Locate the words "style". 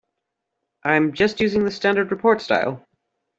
2.41-2.83